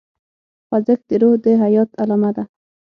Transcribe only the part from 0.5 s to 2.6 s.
خوځښت د روح د حیات علامه ده.